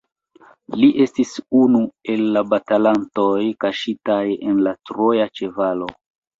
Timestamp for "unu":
1.59-1.81